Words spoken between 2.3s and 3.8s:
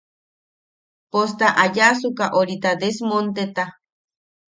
orita desmonteta.